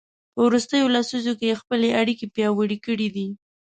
[0.33, 3.27] په وروستیو لسیزو کې یې خپلې اړیکې پیاوړې کړي دي.